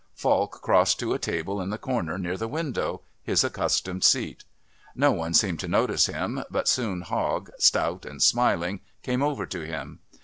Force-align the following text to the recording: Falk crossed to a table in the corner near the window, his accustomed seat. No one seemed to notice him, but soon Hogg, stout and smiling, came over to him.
Falk 0.15 0.61
crossed 0.63 0.97
to 0.97 1.13
a 1.13 1.19
table 1.19 1.61
in 1.61 1.69
the 1.69 1.77
corner 1.77 2.17
near 2.17 2.35
the 2.35 2.47
window, 2.47 3.01
his 3.21 3.43
accustomed 3.43 4.03
seat. 4.03 4.43
No 4.95 5.11
one 5.11 5.35
seemed 5.35 5.59
to 5.59 5.67
notice 5.67 6.07
him, 6.07 6.43
but 6.49 6.67
soon 6.67 7.01
Hogg, 7.01 7.51
stout 7.59 8.03
and 8.03 8.19
smiling, 8.19 8.79
came 9.03 9.21
over 9.21 9.45
to 9.45 9.61
him. 9.63 9.99